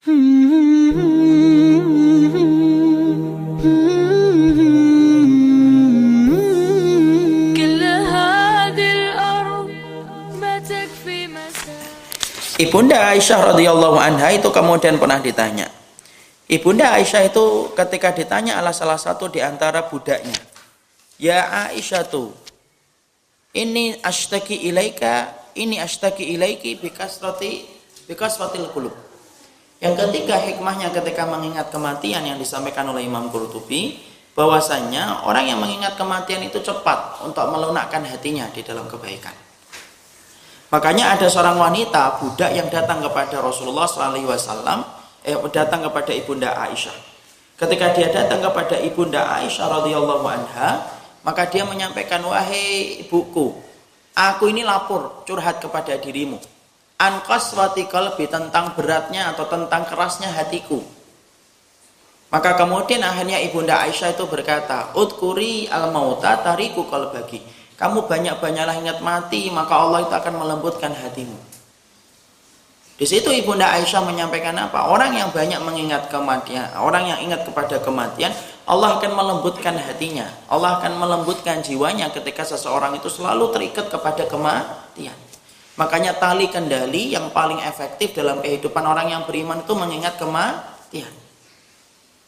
[0.00, 0.16] Ibunda
[13.12, 15.68] Aisyah radhiyallahu anha itu kemudian pernah ditanya.
[16.48, 20.40] Ibunda Aisyah itu ketika ditanya ala salah satu di antara budaknya.
[21.20, 22.32] Ya Aisyah tuh,
[23.52, 25.28] ini ashtaki ilaika,
[25.60, 27.68] ini ashtaki ilaiki bikasrati
[28.08, 29.09] bikasratil qulub.
[29.80, 33.96] Yang ketiga hikmahnya ketika mengingat kematian yang disampaikan oleh Imam Qurtubi
[34.36, 39.32] bahwasanya orang yang mengingat kematian itu cepat untuk melunakkan hatinya di dalam kebaikan.
[40.70, 44.84] Makanya ada seorang wanita budak yang datang kepada Rasulullah SAW,
[45.26, 46.94] eh, datang kepada ibunda Aisyah.
[47.58, 50.86] Ketika dia datang kepada ibunda Aisyah radhiyallahu anha,
[51.26, 53.56] maka dia menyampaikan wahai ibuku,
[54.12, 56.59] aku ini lapor curhat kepada dirimu.
[57.00, 57.56] Angkas
[57.88, 60.84] qalbi tentang beratnya atau tentang kerasnya hatiku.
[62.28, 67.40] Maka kemudian akhirnya ibunda Aisyah itu berkata, "Udkuri al-mauta tariku qalbaki."
[67.80, 71.50] Kamu banyak-banyaklah ingat mati, maka Allah itu akan melembutkan hatimu.
[73.00, 74.92] Di situ Ibunda Aisyah menyampaikan apa?
[74.92, 78.28] Orang yang banyak mengingat kematian, orang yang ingat kepada kematian,
[78.68, 80.28] Allah akan melembutkan hatinya.
[80.52, 85.16] Allah akan melembutkan jiwanya ketika seseorang itu selalu terikat kepada kematian.
[85.80, 91.08] Makanya tali kendali yang paling efektif dalam kehidupan orang yang beriman itu mengingat kematian.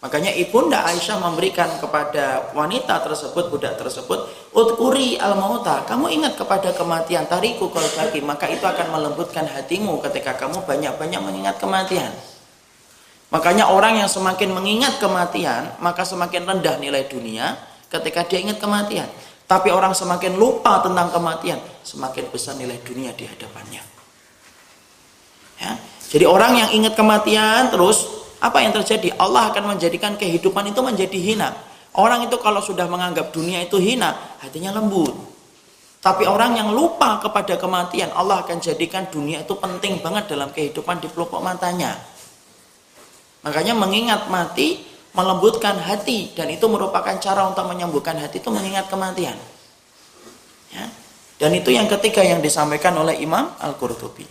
[0.00, 7.24] Makanya ibunda Aisyah memberikan kepada wanita tersebut, budak tersebut, Utkuri al-mauta, kamu ingat kepada kematian,
[7.24, 12.12] tariku bagi maka itu akan melembutkan hatimu ketika kamu banyak-banyak mengingat kematian.
[13.32, 17.56] Makanya orang yang semakin mengingat kematian, maka semakin rendah nilai dunia
[17.88, 19.08] ketika dia ingat kematian.
[19.44, 23.82] Tapi orang semakin lupa tentang kematian, semakin besar nilai dunia di hadapannya.
[25.60, 25.72] Ya.
[26.08, 28.08] Jadi orang yang ingat kematian terus
[28.40, 29.12] apa yang terjadi?
[29.20, 31.50] Allah akan menjadikan kehidupan itu menjadi hina.
[31.94, 35.14] Orang itu kalau sudah menganggap dunia itu hina, hatinya lembut.
[36.04, 41.00] Tapi orang yang lupa kepada kematian, Allah akan jadikan dunia itu penting banget dalam kehidupan
[41.00, 41.96] di pelupuk matanya.
[43.40, 49.38] Makanya mengingat mati melembutkan hati dan itu merupakan cara untuk menyembuhkan hati itu mengingat kematian.
[50.74, 50.90] Ya.
[51.38, 54.26] Dan itu yang ketiga yang disampaikan oleh Imam Al-Qurtubi.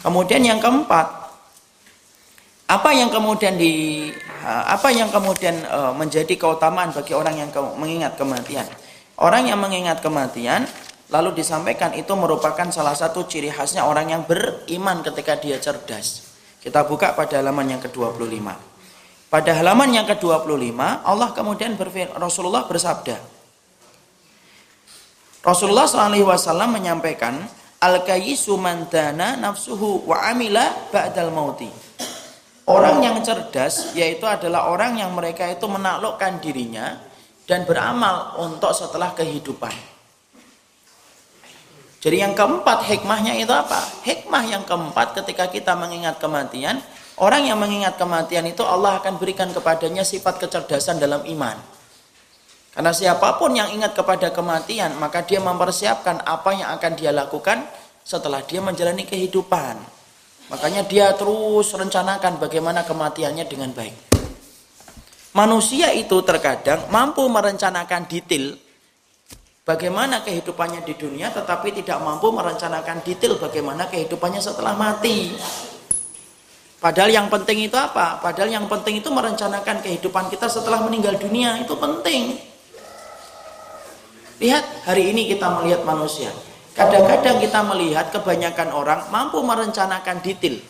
[0.00, 1.06] Kemudian yang keempat,
[2.68, 4.08] apa yang kemudian di
[4.44, 8.64] apa yang kemudian uh, menjadi keutamaan bagi orang yang mengingat kematian?
[9.18, 10.64] Orang yang mengingat kematian
[11.08, 16.28] lalu disampaikan itu merupakan salah satu ciri khasnya orang yang beriman ketika dia cerdas.
[16.60, 18.77] Kita buka pada halaman yang ke-25.
[19.28, 20.72] Pada halaman yang ke-25
[21.04, 23.20] Allah kemudian berfirman Rasulullah bersabda.
[25.44, 27.44] Rasulullah SAW menyampaikan
[27.84, 28.88] al-kayyisu man
[29.36, 31.68] nafsuhu wa amila ba'dal mauti.
[32.68, 37.00] Orang yang cerdas yaitu adalah orang yang mereka itu menaklukkan dirinya
[37.48, 39.72] dan beramal untuk setelah kehidupan.
[41.98, 43.80] Jadi yang keempat hikmahnya itu apa?
[44.04, 46.78] Hikmah yang keempat ketika kita mengingat kematian,
[47.22, 51.58] orang yang mengingat kematian itu Allah akan berikan kepadanya sifat kecerdasan dalam iman.
[52.74, 57.66] Karena siapa pun yang ingat kepada kematian, maka dia mempersiapkan apa yang akan dia lakukan
[58.06, 59.76] setelah dia menjalani kehidupan.
[60.48, 64.08] Makanya dia terus rencanakan bagaimana kematiannya dengan baik.
[65.36, 68.56] Manusia itu terkadang mampu merencanakan detail
[69.68, 75.36] bagaimana kehidupannya di dunia tetapi tidak mampu merencanakan detail bagaimana kehidupannya setelah mati.
[76.78, 78.22] Padahal yang penting itu apa?
[78.22, 82.38] Padahal yang penting itu merencanakan kehidupan kita setelah meninggal dunia itu penting.
[84.38, 86.30] Lihat hari ini kita melihat manusia
[86.78, 90.62] Kadang-kadang kita melihat kebanyakan orang mampu merencanakan detail.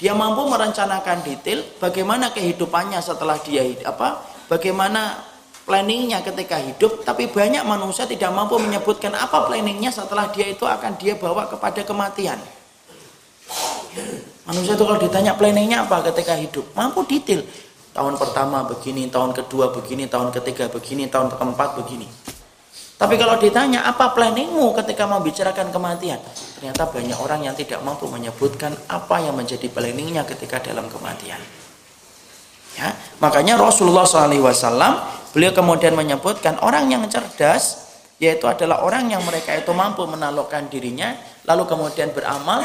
[0.00, 4.24] Dia mampu merencanakan detail bagaimana kehidupannya setelah dia apa?
[4.48, 5.20] Bagaimana
[5.68, 10.96] planningnya ketika hidup, tapi banyak manusia tidak mampu menyebutkan apa planningnya setelah dia itu akan
[10.96, 12.40] dia bawa kepada kematian.
[14.46, 17.42] Manusia itu kalau ditanya planningnya apa ketika hidup, mampu detail.
[17.90, 22.06] Tahun pertama begini, tahun kedua begini, tahun ketiga begini, tahun keempat begini.
[22.96, 26.16] Tapi kalau ditanya apa planningmu ketika membicarakan kematian,
[26.56, 31.40] ternyata banyak orang yang tidak mampu menyebutkan apa yang menjadi planningnya ketika dalam kematian.
[32.76, 34.52] Ya, makanya Rasulullah SAW
[35.32, 41.16] beliau kemudian menyebutkan orang yang cerdas yaitu adalah orang yang mereka itu mampu menaklukkan dirinya
[41.44, 42.64] lalu kemudian beramal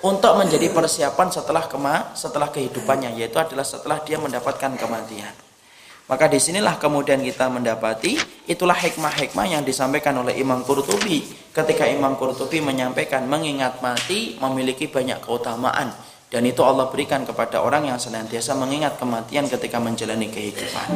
[0.00, 5.32] untuk menjadi persiapan setelah kema setelah kehidupannya yaitu adalah setelah dia mendapatkan kematian.
[6.10, 8.18] Maka di sinilah kemudian kita mendapati
[8.50, 11.22] itulah hikmah-hikmah yang disampaikan oleh Imam Qurtubi.
[11.54, 15.94] Ketika Imam Qurtubi menyampaikan mengingat mati memiliki banyak keutamaan.
[16.30, 20.88] Dan itu Allah berikan kepada orang yang senantiasa mengingat kematian ketika menjalani kehidupan